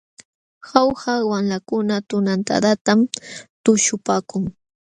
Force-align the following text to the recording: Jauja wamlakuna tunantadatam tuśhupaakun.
Jauja 0.67 1.13
wamlakuna 1.31 1.95
tunantadatam 2.09 2.99
tuśhupaakun. 3.63 4.43